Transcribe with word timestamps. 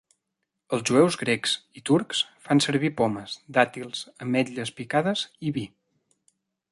Els 0.77 0.83
jueus 0.89 1.17
grecs 1.23 1.51
i 1.79 1.83
turcs 1.89 2.21
fan 2.47 2.63
servir 2.67 2.91
pomes, 3.01 3.37
dàtils, 3.59 4.03
ametlles 4.27 4.73
picades 4.81 5.25
i 5.51 5.55
vi. 5.59 5.67